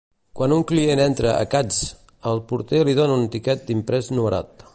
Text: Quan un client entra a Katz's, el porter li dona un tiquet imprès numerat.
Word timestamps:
Quan 0.37 0.53
un 0.55 0.63
client 0.71 1.01
entra 1.03 1.33
a 1.41 1.45
Katz's, 1.51 1.93
el 2.33 2.43
porter 2.53 2.83
li 2.91 2.97
dona 3.03 3.19
un 3.23 3.31
tiquet 3.37 3.73
imprès 3.79 4.13
numerat. 4.19 4.67